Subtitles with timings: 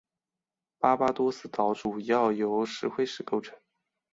[0.79, 3.55] 巴巴多斯岛主要由石灰石构成。